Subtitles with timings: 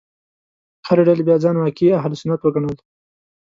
[0.87, 2.75] هرې ډلې بیا ځان واقعي اهل سنت وګڼل.